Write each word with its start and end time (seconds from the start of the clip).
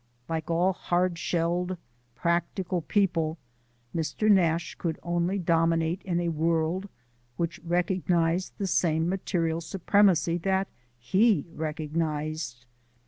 Like 0.27 0.49
all 0.49 0.73
hard 0.73 1.19
shelled, 1.19 1.77
practical 2.15 2.81
people, 2.81 3.37
Mr. 3.95 4.31
Nash 4.31 4.73
could 4.73 4.97
only 5.03 5.37
dominate 5.37 6.01
in 6.01 6.19
a 6.19 6.29
world 6.29 6.89
which 7.37 7.59
recognized 7.59 8.53
the 8.57 8.65
same 8.65 9.07
material 9.07 9.61
supremacy 9.61 10.39
that 10.39 10.67
he 10.97 11.45
recognized. 11.53 12.65